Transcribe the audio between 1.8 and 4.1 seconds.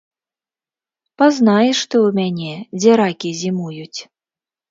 ты ў мяне, дзе ракі зімуюць!